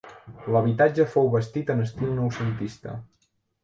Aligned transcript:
L'habitatge 0.55 1.05
fou 1.17 1.29
bastit 1.37 1.71
en 1.77 1.87
estil 1.87 2.19
noucentista. 2.19 3.01